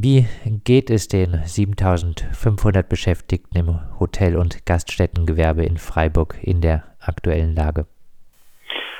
Wie 0.00 0.26
geht 0.64 0.90
es 0.90 1.08
den 1.08 1.42
7500 1.44 2.88
Beschäftigten 2.88 3.58
im 3.58 3.80
Hotel- 3.98 4.36
und 4.36 4.64
Gaststättengewerbe 4.64 5.64
in 5.64 5.76
Freiburg 5.76 6.36
in 6.40 6.60
der 6.60 6.84
aktuellen 7.04 7.56
Lage? 7.56 7.84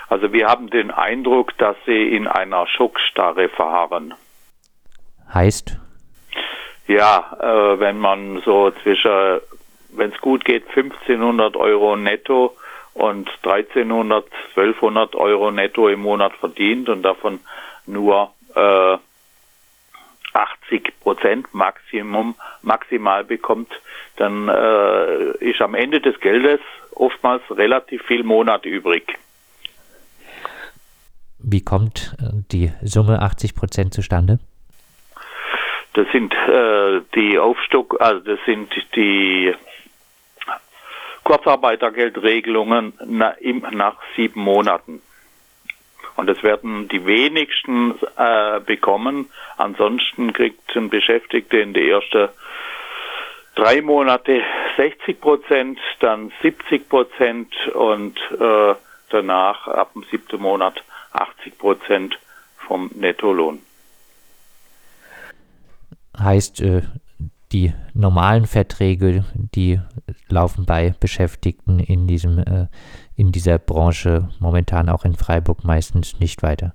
Also 0.09 0.33
wir 0.33 0.49
haben 0.49 0.71
den 0.71 0.91
Eindruck, 0.91 1.57
dass 1.59 1.77
sie 1.87 2.17
in 2.17 2.27
einer 2.27 2.67
Schockstarre 2.67 3.49
verharren. 3.49 4.13
Heißt? 5.33 5.79
Ja, 6.89 7.37
äh, 7.39 7.79
wenn 7.79 7.99
man 7.99 8.43
so 8.45 8.73
zwischen, 8.83 9.41
wenn 9.91 10.11
es 10.11 10.21
gut 10.21 10.45
geht, 10.45 10.67
1500 10.75 11.57
Euro 11.57 11.95
netto 11.95 12.57
und 12.95 13.31
1300, 13.45 14.25
1200 14.57 15.15
Euro 15.15 15.53
netto 15.53 15.89
im 15.89 16.01
Monat 16.01 16.33
verdient 16.41 16.89
und 16.89 17.03
davon 17.03 17.39
nur 17.87 18.33
äh, 18.57 18.97
80 18.97 19.08
Prozent 21.19 21.53
Maximum 21.53 22.35
maximal 22.63 23.25
bekommt, 23.25 23.69
dann 24.17 24.49
äh, 24.49 25.37
ist 25.39 25.61
am 25.61 25.75
Ende 25.75 26.01
des 26.01 26.19
Geldes 26.21 26.61
oftmals 26.95 27.43
relativ 27.51 28.03
viel 28.03 28.23
Monat 28.23 28.65
übrig. 28.65 29.19
Wie 31.39 31.65
kommt 31.65 32.17
äh, 32.21 32.43
die 32.53 32.73
Summe 32.83 33.23
80 33.23 33.55
Prozent 33.55 33.95
zustande? 33.95 34.39
Das 35.95 36.07
sind 36.13 36.33
äh, 36.35 37.01
die 37.15 37.39
Aufstock, 37.39 38.01
also 38.01 38.21
das 38.21 38.39
sind 38.47 38.73
die 38.95 39.55
Kurzarbeitergeldregelungen 41.25 42.93
na, 43.05 43.31
im, 43.31 43.65
nach 43.73 43.97
sieben 44.17 44.41
Monaten. 44.41 45.03
Und 46.19 46.27
das 46.27 46.43
werden 46.43 46.89
die 46.89 47.07
wenigsten 47.07 47.95
äh, 48.17 48.59
bekommen. 48.59 49.31
Ansonsten 49.57 50.33
kriegt 50.33 50.75
ein 50.75 50.91
Beschäftigter 50.91 51.61
in 51.61 51.75
die 51.75 51.89
ersten 51.89 52.31
drei 53.55 53.83
Monate 53.83 54.43
60 54.77 55.21
Prozent, 55.21 55.79
dann 56.01 56.33
70 56.43 56.89
Prozent 56.89 57.55
und 57.73 58.19
äh, 58.33 58.75
danach 59.11 59.69
ab 59.69 59.93
dem 59.95 60.03
siebten 60.11 60.41
Monat 60.41 60.83
80 61.13 61.57
Prozent 61.57 62.19
vom 62.67 62.91
Nettolohn. 62.97 63.61
Heißt, 66.19 66.61
äh, 66.63 66.83
die 67.53 67.73
normalen 67.95 68.47
Verträge, 68.47 69.25
die 69.55 69.79
laufen 70.29 70.67
bei 70.67 70.97
Beschäftigten 70.99 71.79
in 71.79 72.09
diesem 72.09 72.41
äh, 72.41 72.67
in 73.19 73.33
dieser 73.33 73.59
Branche 73.59 74.29
momentan 74.39 74.89
auch 74.89 75.05
in 75.05 75.15
Freiburg 75.15 75.65
meistens 75.65 76.21
nicht 76.21 76.43
weiter. 76.43 76.73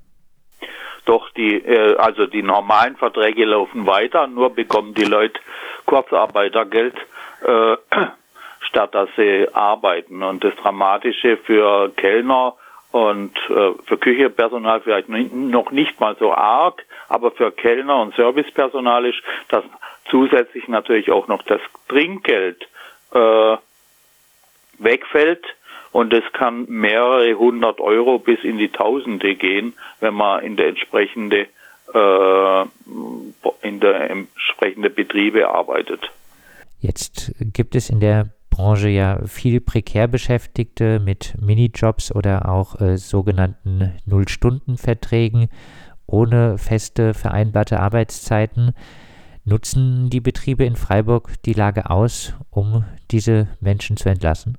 Doch 1.06 1.30
die 1.32 1.56
äh, 1.56 1.96
also 1.96 2.28
die 2.28 2.44
normalen 2.44 2.98
Verträge 2.98 3.46
laufen 3.46 3.88
weiter, 3.88 4.28
nur 4.28 4.54
bekommen 4.54 4.94
die 4.94 5.06
Leute 5.06 5.40
Kurzarbeitergeld 5.86 6.96
äh, 7.46 7.78
statt 8.60 8.94
dass 8.94 9.10
sie 9.16 9.48
arbeiten 9.54 10.22
und 10.22 10.44
das 10.44 10.54
Dramatische 10.58 11.38
für 11.38 11.90
Kellner 11.96 12.56
und 12.92 13.36
äh, 13.50 13.72
für 13.86 13.98
Küchepersonal 13.98 14.82
vielleicht 14.82 15.10
noch 15.10 15.72
nicht 15.72 16.00
mal 16.00 16.16
so 16.20 16.34
arg, 16.34 16.86
aber 17.08 17.32
für 17.32 17.52
Kellner 17.52 18.02
und 18.02 18.16
Servicepersonal 18.16 19.06
ist, 19.06 19.22
dass 19.48 19.64
zusätzlich 20.10 20.68
natürlich 20.68 21.10
auch 21.10 21.28
noch 21.28 21.42
das 21.44 21.62
Trinkgeld 21.88 22.68
äh, 23.14 23.58
wegfällt 24.78 25.46
und 25.94 26.12
es 26.12 26.24
kann 26.34 26.66
mehrere 26.68 27.34
hundert 27.36 27.80
Euro 27.80 28.20
bis 28.20 28.44
in 28.44 28.58
die 28.58 28.70
Tausende 28.70 29.36
gehen, 29.36 29.74
wenn 30.02 30.16
man 30.16 30.44
in 30.44 30.58
der 30.58 30.68
entsprechende 30.68 31.48
äh, 31.94 32.62
in 33.62 33.80
der 33.80 34.10
entsprechende 34.10 34.90
Betriebe 34.90 35.48
arbeitet. 35.48 36.12
Jetzt 36.80 37.34
gibt 37.40 37.76
es 37.76 37.90
in 37.90 38.00
der 38.00 38.30
Branche 38.50 38.90
ja 38.90 39.26
viel 39.26 39.62
prekär 39.62 40.08
Beschäftigte 40.08 41.00
mit 41.00 41.36
Minijobs 41.40 42.14
oder 42.14 42.50
auch 42.50 42.80
äh, 42.82 42.98
sogenannten 42.98 43.94
Null-Stunden-Verträgen 44.06 45.50
ohne 46.06 46.58
feste 46.58 47.14
vereinbarte 47.14 47.80
Arbeitszeiten. 47.80 48.74
Nutzen 49.46 50.10
die 50.10 50.22
Betriebe 50.22 50.66
in 50.66 50.76
Freiburg 50.76 51.42
die 51.46 51.54
Lage 51.54 51.90
aus, 51.90 52.34
um 52.50 52.84
diese 53.12 53.48
Menschen 53.60 53.98
zu 53.98 54.10
entlassen? 54.10 54.58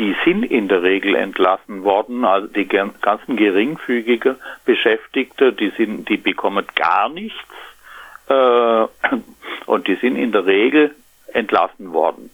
Die 0.00 0.16
sind 0.24 0.44
in 0.44 0.66
der 0.68 0.82
Regel 0.82 1.14
entlassen 1.14 1.84
worden. 1.84 2.24
Also 2.24 2.46
die 2.48 2.66
ganzen 2.66 3.36
geringfügigen 3.36 4.36
Beschäftigte, 4.64 5.52
die 5.52 5.70
sind, 5.76 6.08
die 6.08 6.16
bekommen 6.16 6.64
gar 6.74 7.10
nichts 7.10 7.38
äh, 8.28 8.86
und 9.66 9.86
die 9.86 9.96
sind 9.96 10.16
in 10.16 10.32
der 10.32 10.46
Regel 10.46 10.94
entlassen 11.34 11.92
worden. 11.92 12.30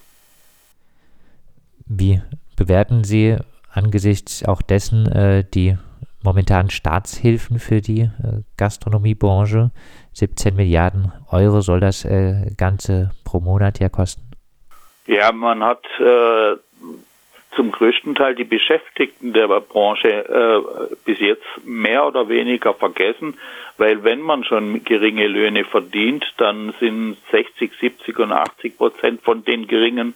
Wie 1.85 2.21
bewerten 2.55 3.03
Sie 3.03 3.37
angesichts 3.71 4.45
auch 4.45 4.61
dessen 4.61 5.05
äh, 5.11 5.43
die 5.53 5.77
momentanen 6.23 6.69
Staatshilfen 6.69 7.59
für 7.59 7.81
die 7.81 8.01
äh, 8.01 8.41
Gastronomiebranche? 8.57 9.71
17 10.13 10.55
Milliarden 10.55 11.11
Euro 11.31 11.61
soll 11.61 11.79
das 11.79 12.05
äh, 12.05 12.51
Ganze 12.57 13.11
pro 13.23 13.39
Monat 13.39 13.79
ja 13.79 13.89
kosten. 13.89 14.23
Ja, 15.05 15.31
man 15.31 15.63
hat 15.63 15.85
äh, 15.99 16.55
zum 17.57 17.71
größten 17.71 18.15
Teil 18.15 18.35
die 18.35 18.45
Beschäftigten 18.45 19.33
der 19.33 19.47
Branche 19.47 20.09
äh, 20.09 20.95
bis 21.03 21.19
jetzt 21.19 21.43
mehr 21.65 22.07
oder 22.07 22.29
weniger 22.29 22.73
vergessen, 22.73 23.33
weil 23.77 24.03
wenn 24.03 24.21
man 24.21 24.43
schon 24.43 24.83
geringe 24.85 25.27
Löhne 25.27 25.65
verdient, 25.65 26.23
dann 26.37 26.73
sind 26.79 27.17
60, 27.31 27.71
70 27.81 28.19
und 28.19 28.31
80 28.31 28.77
Prozent 28.77 29.21
von 29.23 29.43
den 29.43 29.67
geringen 29.67 30.13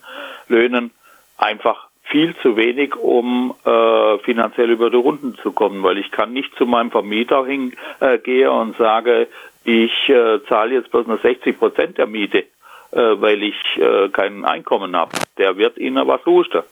Löhnen 0.48 0.92
einfach 1.38 1.88
viel 2.04 2.36
zu 2.38 2.58
wenig, 2.58 2.96
um 2.96 3.56
äh, 3.66 4.18
finanziell 4.20 4.70
über 4.70 4.90
die 4.90 4.98
Runden 4.98 5.36
zu 5.36 5.52
kommen, 5.52 5.82
weil 5.82 5.98
ich 5.98 6.12
kann 6.12 6.34
nicht 6.34 6.56
zu 6.56 6.66
meinem 6.66 6.92
Vermieter 6.92 7.46
hingehen 7.46 7.76
äh, 8.00 8.48
und 8.48 8.78
sage, 8.78 9.28
ich 9.64 10.10
äh, 10.10 10.40
zahle 10.48 10.76
jetzt 10.76 10.92
bloß 10.92 11.08
nur 11.08 11.18
60 11.18 11.58
Prozent 11.58 11.98
der 11.98 12.08
Miete, 12.08 12.40
äh, 12.40 12.46
weil 12.94 13.42
ich 13.42 13.56
äh, 13.78 14.10
kein 14.10 14.46
Einkommen 14.46 14.96
habe. 14.96 15.12
Der 15.38 15.58
wird 15.58 15.78
Ihnen 15.78 16.08
was 16.08 16.24
husten. 16.26 16.64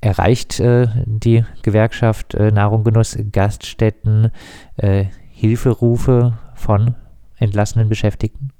Erreicht 0.00 0.60
äh, 0.60 0.86
die 1.04 1.44
Gewerkschaft 1.62 2.34
Nahrung 2.34 2.84
Genuss 2.84 3.18
Gaststätten 3.32 4.32
Hilferufe 5.40 6.38
von 6.54 6.94
entlassenen 7.38 7.88
Beschäftigten? 7.88 8.50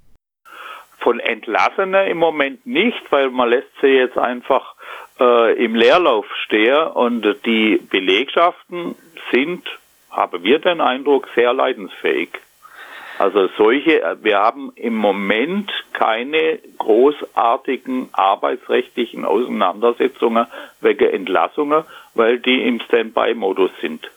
Von 0.98 1.20
Entlassenen 1.20 2.08
im 2.08 2.18
Moment 2.18 2.66
nicht, 2.66 3.00
weil 3.10 3.30
man 3.30 3.50
lässt 3.50 3.70
sie 3.80 3.88
jetzt 3.88 4.18
einfach 4.18 4.74
äh, 5.18 5.64
im 5.64 5.74
Leerlauf 5.74 6.26
stehe 6.44 6.92
und 6.92 7.26
die 7.44 7.80
Belegschaften 7.90 8.94
sind, 9.30 9.66
haben 10.10 10.42
wir 10.42 10.58
den 10.58 10.80
Eindruck, 10.80 11.28
sehr 11.34 11.52
leidensfähig. 11.52 12.30
Also 13.20 13.50
solche, 13.58 14.00
wir 14.22 14.38
haben 14.38 14.72
im 14.76 14.94
Moment 14.94 15.70
keine 15.92 16.58
großartigen 16.78 18.08
arbeitsrechtlichen 18.12 19.26
Auseinandersetzungen 19.26 20.47
wegen 20.81 21.06
Entlassungen, 21.06 21.84
weil 22.14 22.38
die 22.38 22.62
im 22.62 22.81
Standby-Modus 22.81 23.72
sind. 23.82 24.10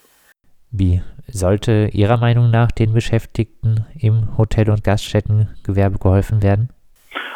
Wie 0.72 1.02
sollte 1.28 1.90
Ihrer 1.92 2.16
Meinung 2.16 2.50
nach 2.50 2.72
den 2.72 2.94
Beschäftigten 2.94 3.86
im 4.00 4.38
Hotel- 4.38 4.70
und 4.70 4.86
Gaststättengewerbe 4.86 6.00
geholfen 6.00 6.42
werden? 6.42 6.70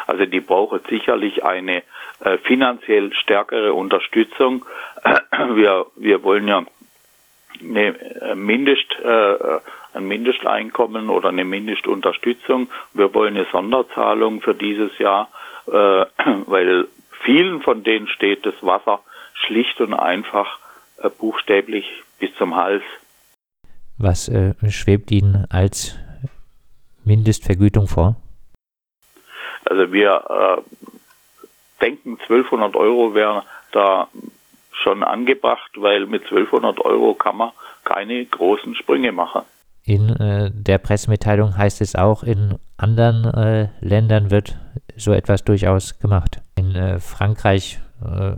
Also 0.06 0.24
die 0.24 0.40
brauchen 0.40 0.80
sicherlich 0.88 1.44
eine 1.44 1.82
äh, 2.20 2.38
finanziell 2.44 3.12
stärkere 3.12 3.74
Unterstützung. 3.74 4.64
wir, 5.54 5.84
wir 5.96 6.22
wollen 6.22 6.48
ja 6.48 6.64
eine 7.60 7.88
äh, 7.88 8.34
Mindest, 8.34 8.90
äh, 9.04 9.58
ein 9.94 10.06
Mindesteinkommen 10.06 11.10
oder 11.10 11.30
eine 11.30 11.44
Mindestunterstützung. 11.44 12.68
Wir 12.94 13.12
wollen 13.14 13.36
eine 13.36 13.46
Sonderzahlung 13.50 14.40
für 14.40 14.54
dieses 14.54 14.96
Jahr, 14.98 15.28
äh, 15.66 15.70
weil 16.46 16.88
vielen 17.24 17.62
von 17.62 17.82
denen 17.84 18.08
steht 18.08 18.46
das 18.46 18.54
Wasser 18.62 19.00
schlicht 19.34 19.80
und 19.80 19.94
einfach 19.94 20.58
äh, 20.98 21.08
buchstäblich 21.10 21.86
bis 22.18 22.34
zum 22.36 22.56
Hals. 22.56 22.82
Was 23.98 24.28
äh, 24.28 24.54
schwebt 24.70 25.10
Ihnen 25.10 25.46
als 25.50 25.96
Mindestvergütung 27.04 27.88
vor? 27.88 28.16
Also 29.64 29.92
wir 29.92 30.24
äh, 30.58 31.82
denken, 31.82 32.18
1200 32.20 32.76
Euro 32.76 33.14
wäre 33.14 33.44
da 33.72 34.08
schon 34.72 35.02
angebracht, 35.02 35.70
weil 35.76 36.06
mit 36.06 36.22
1200 36.24 36.80
Euro 36.80 37.14
kann 37.14 37.36
man 37.36 37.50
keine 37.84 38.24
großen 38.24 38.74
Sprünge 38.76 39.12
machen. 39.12 39.42
In 39.88 40.10
äh, 40.10 40.50
der 40.52 40.76
Pressemitteilung 40.76 41.56
heißt 41.56 41.80
es 41.80 41.96
auch, 41.96 42.22
in 42.22 42.58
anderen 42.76 43.24
äh, 43.24 43.68
Ländern 43.80 44.30
wird 44.30 44.58
so 44.96 45.12
etwas 45.14 45.44
durchaus 45.44 45.98
gemacht. 45.98 46.42
In 46.58 46.74
äh, 46.74 46.98
Frankreich 46.98 47.80
äh, 48.04 48.32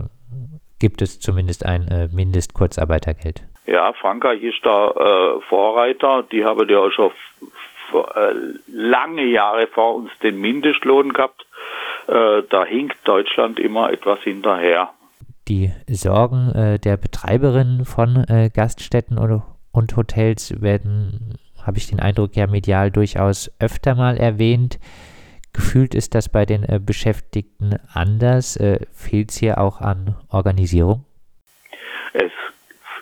gibt 0.79 1.01
es 1.01 1.19
zumindest 1.19 1.65
ein 1.65 1.89
äh, 1.89 2.07
Mindestkurzarbeitergeld. 2.07 3.43
Ja, 3.65 3.91
Frankreich 3.91 4.41
ist 4.41 4.59
da 4.63 4.91
äh, 4.91 5.41
Vorreiter. 5.49 6.23
Die 6.31 6.45
haben 6.45 6.69
ja 6.69 6.77
auch 6.77 6.91
schon 6.91 7.11
lange 8.71 9.25
Jahre 9.25 9.67
vor 9.67 9.95
uns 9.95 10.11
den 10.23 10.39
Mindestlohn 10.39 11.11
gehabt. 11.11 11.45
Da 12.07 12.63
hinkt 12.65 13.05
Deutschland 13.05 13.59
immer 13.59 13.91
etwas 13.91 14.21
hinterher. 14.21 14.91
Die 15.49 15.71
Sorgen 15.89 16.79
der 16.83 16.95
Betreiberinnen 16.95 17.83
von 17.83 18.25
Gaststätten 18.53 19.19
oder, 19.19 19.43
und 19.71 19.95
Hotels 19.95 20.61
werden, 20.61 21.37
habe 21.65 21.77
ich 21.77 21.87
den 21.87 21.99
Eindruck, 21.99 22.35
ja 22.35 22.47
medial 22.47 22.91
durchaus 22.91 23.51
öfter 23.59 23.95
mal 23.95 24.17
erwähnt. 24.17 24.79
Gefühlt 25.53 25.95
ist 25.95 26.15
das 26.15 26.29
bei 26.29 26.45
den 26.45 26.63
äh, 26.63 26.79
Beschäftigten 26.79 27.77
anders. 27.93 28.57
Fehlt 28.93 29.31
es 29.31 29.37
hier 29.37 29.57
auch 29.57 29.81
an 29.81 30.15
Organisierung? 30.29 31.05
Es, 32.13 32.31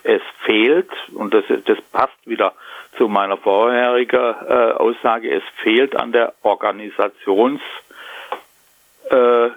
es 0.04 0.22
fehlt, 0.46 0.90
und 1.14 1.34
das, 1.34 1.46
das 1.66 1.80
passt 1.92 2.18
wieder 2.26 2.54
zu 2.98 3.08
meiner 3.08 3.38
vorherigen 3.38 4.36
äh, 4.48 4.72
Aussage, 4.74 5.32
es 5.32 5.44
fehlt 5.64 5.96
an 5.96 6.12
der 6.12 6.34
Organisationskraft 6.42 7.62
äh, 9.10 9.50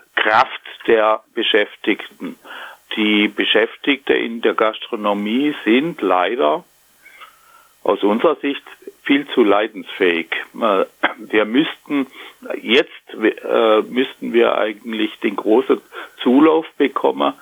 der 0.87 1.21
Beschäftigten. 1.35 2.37
Die 2.97 3.29
Beschäftigten 3.29 4.17
in 4.17 4.43
der 4.43 4.55
Gastronomie 4.55 5.55
sind 5.65 6.01
leider 6.03 6.65
aus 7.83 8.03
unserer 8.03 8.37
Sicht 8.37 8.63
viel 9.03 9.27
zu 9.29 9.43
leidensfähig. 9.43 10.29
Äh, 10.61 10.85
wir 11.19 11.45
müssten 11.45 12.07
jetzt 12.61 12.91
äh, 13.15 13.83
müssten 13.83 14.33
wir 14.33 14.59
eigentlich 14.59 15.19
den 15.21 15.37
großen 15.37 15.81
Zulauf 16.23 16.67
bekommen 16.79 17.35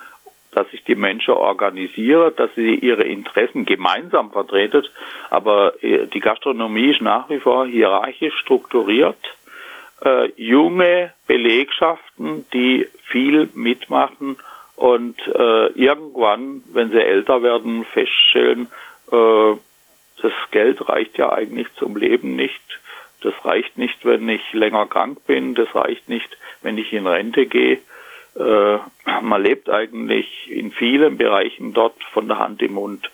dass 0.51 0.69
sich 0.69 0.83
die 0.83 0.95
Menschen 0.95 1.33
organisieren, 1.33 2.33
dass 2.35 2.53
sie 2.55 2.75
ihre 2.75 3.03
Interessen 3.03 3.65
gemeinsam 3.65 4.31
vertreten. 4.31 4.83
Aber 5.29 5.81
äh, 5.81 6.07
die 6.07 6.19
Gastronomie 6.19 6.91
ist 6.91 7.01
nach 7.01 7.29
wie 7.29 7.39
vor 7.39 7.65
hierarchisch 7.65 8.37
strukturiert. 8.37 9.17
Äh, 10.03 10.31
junge 10.35 11.13
Belegschaften, 11.27 12.45
die 12.53 12.87
viel 13.03 13.49
mitmachen 13.53 14.37
und 14.75 15.19
äh, 15.27 15.67
irgendwann, 15.67 16.63
wenn 16.73 16.91
sie 16.91 16.99
älter 16.99 17.43
werden, 17.43 17.85
feststellen, 17.85 18.67
äh, 19.11 19.53
das 20.21 20.33
Geld 20.51 20.87
reicht 20.87 21.17
ja 21.17 21.31
eigentlich 21.31 21.67
zum 21.75 21.95
Leben 21.97 22.35
nicht. 22.35 22.61
Das 23.21 23.33
reicht 23.45 23.77
nicht, 23.77 24.03
wenn 24.05 24.27
ich 24.29 24.41
länger 24.53 24.87
krank 24.87 25.25
bin. 25.27 25.53
Das 25.55 25.73
reicht 25.75 26.09
nicht, 26.09 26.37
wenn 26.61 26.77
ich 26.77 26.91
in 26.93 27.07
Rente 27.07 27.45
gehe. 27.45 27.79
Äh, 28.35 28.77
man 29.21 29.43
lebt 29.43 29.69
eigentlich 29.69 30.49
in 30.49 30.71
vielen 30.71 31.17
Bereichen 31.17 31.73
dort 31.73 32.01
von 32.13 32.27
der 32.27 32.39
Hand 32.39 32.61
im 32.61 32.73
Mund. 32.73 33.11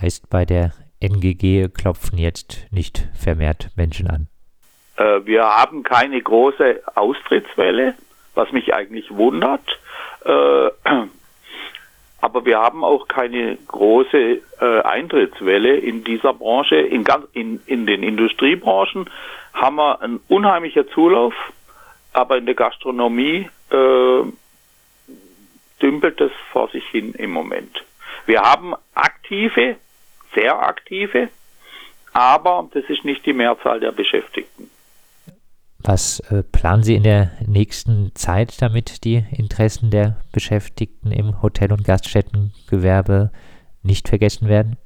Heißt, 0.00 0.28
bei 0.30 0.44
der 0.44 0.72
NGG 1.00 1.68
klopfen 1.68 2.18
jetzt 2.18 2.66
nicht 2.70 3.08
vermehrt 3.14 3.70
Menschen 3.76 4.08
an? 4.08 4.28
Äh, 4.96 5.26
wir 5.26 5.44
haben 5.44 5.82
keine 5.82 6.20
große 6.20 6.82
Austrittswelle, 6.94 7.94
was 8.34 8.50
mich 8.52 8.74
eigentlich 8.74 9.10
wundert. 9.10 9.78
Äh, 10.24 10.68
aber 12.26 12.44
wir 12.44 12.58
haben 12.58 12.82
auch 12.82 13.06
keine 13.06 13.56
große 13.68 14.40
äh, 14.60 14.80
Eintrittswelle 14.82 15.76
in 15.76 16.02
dieser 16.02 16.34
Branche. 16.34 16.74
In, 16.74 17.04
ganz, 17.04 17.24
in, 17.34 17.60
in 17.66 17.86
den 17.86 18.02
Industriebranchen 18.02 19.08
haben 19.54 19.76
wir 19.76 20.02
einen 20.02 20.18
unheimlichen 20.26 20.88
Zulauf, 20.88 21.34
aber 22.12 22.36
in 22.38 22.46
der 22.46 22.56
Gastronomie 22.56 23.48
äh, 23.70 24.22
dümpelt 25.80 26.20
es 26.20 26.32
vor 26.50 26.68
sich 26.70 26.84
hin 26.88 27.14
im 27.16 27.30
Moment. 27.30 27.84
Wir 28.26 28.40
haben 28.40 28.74
aktive, 28.96 29.76
sehr 30.34 30.60
aktive, 30.60 31.28
aber 32.12 32.68
das 32.74 32.82
ist 32.88 33.04
nicht 33.04 33.24
die 33.24 33.34
Mehrzahl 33.34 33.78
der 33.78 33.92
Beschäftigten. 33.92 34.68
Was 35.86 36.18
äh, 36.30 36.42
planen 36.42 36.82
Sie 36.82 36.96
in 36.96 37.04
der 37.04 37.30
nächsten 37.46 38.10
Zeit, 38.16 38.60
damit 38.60 39.04
die 39.04 39.22
Interessen 39.30 39.90
der 39.92 40.16
Beschäftigten 40.32 41.12
im 41.12 41.42
Hotel- 41.42 41.72
und 41.72 41.84
Gaststättengewerbe 41.84 43.30
nicht 43.84 44.08
vergessen 44.08 44.48
werden? 44.48 44.78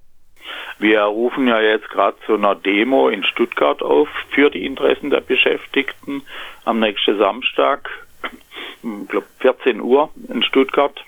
Wir 0.78 1.02
rufen 1.04 1.48
ja 1.48 1.58
jetzt 1.58 1.88
gerade 1.88 2.18
zu 2.26 2.34
einer 2.34 2.54
Demo 2.54 3.08
in 3.08 3.24
Stuttgart 3.24 3.82
auf 3.82 4.08
für 4.30 4.50
die 4.50 4.66
Interessen 4.66 5.08
der 5.08 5.22
Beschäftigten 5.22 6.20
am 6.66 6.80
nächsten 6.80 7.16
Samstag 7.16 7.88
glaube 9.08 9.26
14 9.38 9.80
Uhr 9.80 10.10
in 10.28 10.42
Stuttgart, 10.42 11.02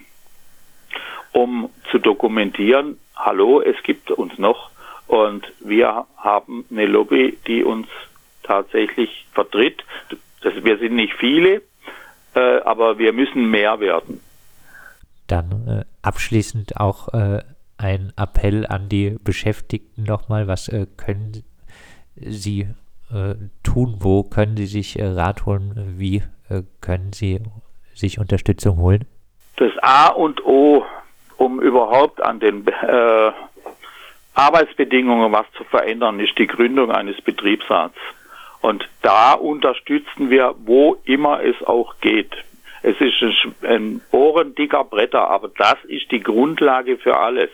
um 1.33 1.69
zu 1.91 1.99
dokumentieren, 1.99 2.99
hallo, 3.15 3.61
es 3.61 3.83
gibt 3.83 4.11
uns 4.11 4.38
noch 4.38 4.71
und 5.06 5.53
wir 5.61 6.06
haben 6.17 6.65
eine 6.71 6.87
Lobby, 6.87 7.37
die 7.47 7.62
uns 7.62 7.88
tatsächlich 8.52 9.26
vertritt. 9.32 9.82
Das, 10.43 10.52
wir 10.62 10.78
sind 10.78 10.94
nicht 10.94 11.14
viele, 11.14 11.62
äh, 12.34 12.58
aber 12.64 12.99
wir 12.99 13.12
müssen 13.12 13.50
mehr 13.50 13.81
werden. 13.81 14.20
Dann 15.26 15.50
äh, 15.66 15.84
abschließend 16.02 16.76
auch 16.76 17.08
äh, 17.14 17.40
ein 17.78 18.12
Appell 18.16 18.66
an 18.66 18.88
die 18.90 19.16
Beschäftigten 19.25 20.02
nochmal. 20.02 20.49
Was 20.49 20.69
äh, 20.69 20.87
können 20.96 21.44
Sie 22.16 22.69
äh, 23.10 23.34
tun? 23.62 23.96
Wo 24.00 24.22
können 24.22 24.56
Sie 24.56 24.66
sich 24.66 24.99
äh, 24.99 25.06
Rat 25.06 25.46
holen? 25.46 25.94
Wie 25.96 26.22
können 26.82 27.14
Sie 27.14 27.40
sich 27.94 28.19
Unterstützung 28.19 28.76
holen? 28.76 29.06
Das 29.56 29.72
A 29.81 30.08
und 30.08 30.44
O, 30.44 30.84
um 31.38 31.62
überhaupt 31.62 32.22
an 32.22 32.40
den 32.40 32.66
Arbeitsbedingungen 34.34 35.32
was 35.32 35.46
zu 35.56 35.64
verändern, 35.64 36.20
ist 36.20 36.38
die 36.38 36.46
Gründung 36.46 36.90
eines 36.90 37.20
Betriebsrats. 37.22 37.96
Und 38.62 38.88
da 39.03 39.32
unterstützen 39.35 40.31
wir, 40.31 40.55
wo 40.64 40.97
immer 41.05 41.43
es 41.43 41.62
auch 41.64 41.97
geht. 42.00 42.32
Es 42.82 42.97
ist 43.00 43.14
ein 43.62 44.00
Bohren 44.11 44.55
dicker 44.55 44.85
Bretter, 44.85 45.29
aber 45.29 45.49
das 45.49 45.76
ist 45.85 46.11
die 46.11 46.20
Grundlage 46.20 46.97
für 46.97 47.17
alles. 47.17 47.50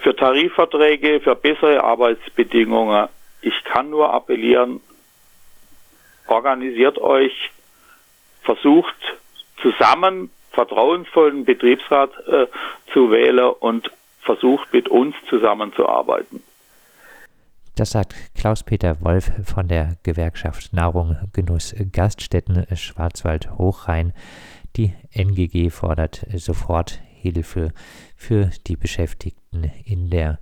Für 0.00 0.16
Tarifverträge, 0.16 1.20
für 1.20 1.34
bessere 1.34 1.84
Arbeitsbedingungen. 1.84 3.08
Ich 3.42 3.64
kann 3.64 3.90
nur 3.90 4.12
appellieren, 4.12 4.80
organisiert 6.26 6.98
euch, 6.98 7.50
versucht 8.42 8.96
zusammen 9.60 10.30
vertrauensvollen 10.52 11.44
Betriebsrat 11.44 12.10
äh, 12.26 12.46
zu 12.92 13.10
wählen 13.10 13.50
und 13.60 13.90
versucht 14.22 14.72
mit 14.72 14.88
uns 14.88 15.14
zusammenzuarbeiten. 15.28 16.42
Das 17.76 17.90
sagt 17.90 18.14
Klaus-Peter 18.36 19.00
Wolf 19.00 19.32
von 19.42 19.66
der 19.66 19.96
Gewerkschaft 20.04 20.72
Nahrung 20.72 21.16
Genuss 21.32 21.74
Gaststätten 21.90 22.64
Schwarzwald 22.76 23.58
Hochrhein. 23.58 24.12
Die 24.76 24.94
NGG 25.10 25.70
fordert 25.70 26.24
sofort 26.36 27.00
Hilfe 27.14 27.72
für 28.14 28.50
die 28.68 28.76
Beschäftigten 28.76 29.64
in 29.84 30.08
der 30.08 30.38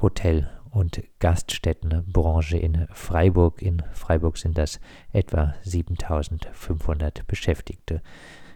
Hotel- 0.00 0.48
und 0.70 1.02
Gaststättenbranche 1.18 2.56
in 2.56 2.86
Freiburg. 2.94 3.60
In 3.60 3.82
Freiburg 3.92 4.38
sind 4.38 4.56
das 4.56 4.80
etwa 5.12 5.52
7500 5.62 7.26
Beschäftigte. 7.26 8.00